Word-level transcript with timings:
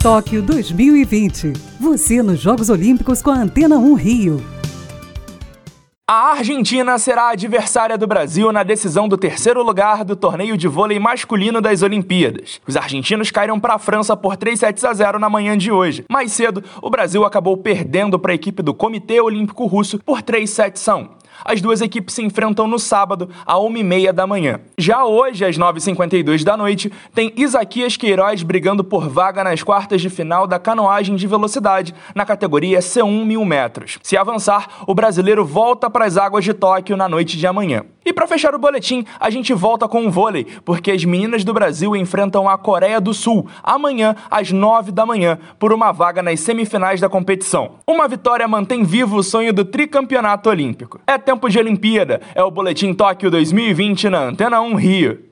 Tóquio 0.00 0.40
2020. 0.42 1.54
Você 1.80 2.22
nos 2.22 2.38
Jogos 2.38 2.70
Olímpicos 2.70 3.20
com 3.20 3.30
a 3.30 3.34
Antena 3.34 3.76
1 3.78 3.94
Rio. 3.94 4.46
A 6.06 6.30
Argentina 6.30 6.96
será 7.00 7.24
a 7.24 7.32
adversária 7.32 7.98
do 7.98 8.06
Brasil 8.06 8.52
na 8.52 8.62
decisão 8.62 9.08
do 9.08 9.18
terceiro 9.18 9.60
lugar 9.60 10.04
do 10.04 10.14
torneio 10.14 10.56
de 10.56 10.68
vôlei 10.68 11.00
masculino 11.00 11.60
das 11.60 11.82
Olimpíadas. 11.82 12.60
Os 12.64 12.76
argentinos 12.76 13.32
caíram 13.32 13.58
para 13.58 13.74
a 13.74 13.78
França 13.78 14.16
por 14.16 14.36
3 14.36 14.60
sets 14.60 14.84
a 14.84 14.94
0 14.94 15.18
na 15.18 15.28
manhã 15.28 15.58
de 15.58 15.72
hoje. 15.72 16.04
Mais 16.08 16.30
cedo, 16.30 16.62
o 16.80 16.88
Brasil 16.88 17.24
acabou 17.24 17.56
perdendo 17.56 18.20
para 18.20 18.30
a 18.30 18.36
equipe 18.36 18.62
do 18.62 18.72
Comitê 18.72 19.20
Olímpico 19.20 19.66
Russo 19.66 19.98
por 19.98 20.22
3 20.22 20.48
sets 20.48 20.88
a 20.88 20.94
1. 20.94 21.08
As 21.44 21.60
duas 21.60 21.80
equipes 21.80 22.14
se 22.14 22.22
enfrentam 22.22 22.66
no 22.66 22.78
sábado, 22.78 23.28
às 23.46 23.56
1h30 23.56 24.12
da 24.12 24.26
manhã. 24.26 24.60
Já 24.76 25.04
hoje, 25.04 25.44
às 25.44 25.56
9h52 25.56 26.44
da 26.44 26.56
noite, 26.56 26.92
tem 27.14 27.32
Isaquias 27.36 27.96
Queiroz 27.96 28.42
brigando 28.42 28.82
por 28.82 29.08
vaga 29.08 29.44
nas 29.44 29.62
quartas 29.62 30.00
de 30.00 30.10
final 30.10 30.46
da 30.46 30.58
canoagem 30.58 31.16
de 31.16 31.26
velocidade, 31.26 31.94
na 32.14 32.24
categoria 32.24 32.80
C1 32.80 33.24
mil 33.24 33.44
metros. 33.44 33.98
Se 34.02 34.16
avançar, 34.16 34.84
o 34.86 34.94
brasileiro 34.94 35.44
volta 35.44 35.88
para 35.88 36.04
as 36.04 36.16
águas 36.16 36.44
de 36.44 36.54
Tóquio 36.54 36.96
na 36.96 37.08
noite 37.08 37.36
de 37.36 37.46
amanhã. 37.46 37.84
E 38.08 38.12
para 38.12 38.26
fechar 38.26 38.54
o 38.54 38.58
boletim, 38.58 39.04
a 39.20 39.28
gente 39.28 39.52
volta 39.52 39.86
com 39.86 40.06
o 40.06 40.10
vôlei, 40.10 40.46
porque 40.64 40.90
as 40.90 41.04
meninas 41.04 41.44
do 41.44 41.52
Brasil 41.52 41.94
enfrentam 41.94 42.48
a 42.48 42.56
Coreia 42.56 42.98
do 43.02 43.12
Sul 43.12 43.46
amanhã 43.62 44.16
às 44.30 44.50
9 44.50 44.90
da 44.92 45.04
manhã 45.04 45.38
por 45.58 45.74
uma 45.74 45.92
vaga 45.92 46.22
nas 46.22 46.40
semifinais 46.40 47.02
da 47.02 47.08
competição. 47.10 47.72
Uma 47.86 48.08
vitória 48.08 48.48
mantém 48.48 48.82
vivo 48.82 49.18
o 49.18 49.22
sonho 49.22 49.52
do 49.52 49.62
tricampeonato 49.62 50.48
olímpico. 50.48 50.98
É 51.06 51.18
tempo 51.18 51.50
de 51.50 51.58
Olimpíada, 51.58 52.22
é 52.34 52.42
o 52.42 52.50
boletim 52.50 52.94
Tóquio 52.94 53.30
2020 53.30 54.08
na 54.08 54.20
Antena 54.20 54.58
1 54.58 54.74
Rio. 54.76 55.27